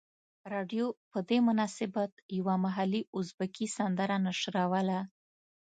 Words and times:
رادیو 0.53 0.85
په 1.11 1.19
دې 1.29 1.37
مناسبت 1.47 2.11
یوه 2.37 2.55
محلي 2.65 3.01
ازبکي 3.17 3.67
سندره 3.77 4.17
نشروله. 4.27 4.99